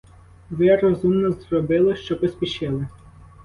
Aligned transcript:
Ви 0.49 0.75
розумно 0.75 1.31
зробили, 1.31 1.95
що 1.95 2.19
поспішили. 2.19 2.87